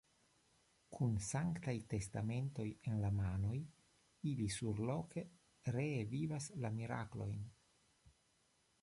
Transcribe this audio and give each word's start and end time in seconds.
Kun 0.93 1.11
sanktaj 1.25 1.75
testamentoj 1.91 2.65
en 2.91 2.97
la 3.03 3.11
manoj, 3.19 3.59
ili 4.33 4.49
surloke 4.59 5.27
ree 5.79 5.93
vivas 6.15 6.53
la 6.65 6.77
miraklojn. 6.83 7.49